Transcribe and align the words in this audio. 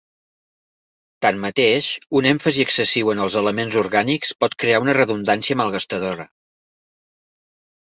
Tanmateix, 1.25 1.89
un 2.21 2.27
èmfasi 2.29 2.65
excessiu 2.69 3.13
en 3.13 3.21
els 3.27 3.37
elements 3.43 3.79
orgànics 3.83 4.35
pot 4.41 4.57
crear 4.65 4.81
una 4.87 4.99
redundància 5.01 5.61
malgastadora. 5.63 6.29